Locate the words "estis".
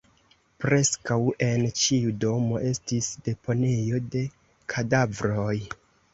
2.71-3.11